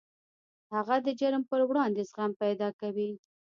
[0.73, 3.11] هغه د جرم پر وړاندې زغم پیدا کوي